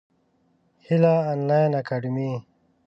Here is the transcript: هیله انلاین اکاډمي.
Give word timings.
هیله 0.85 1.13
انلاین 1.31 1.71
اکاډمي. 1.81 2.31